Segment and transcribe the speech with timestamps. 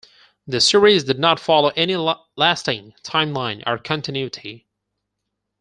[0.47, 1.95] The series did not follow any
[2.35, 4.65] lasting timeline or continuity.